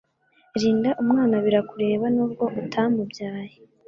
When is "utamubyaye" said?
2.61-3.55